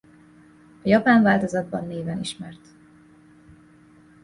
[0.83, 2.65] A japán változatban néven ismert.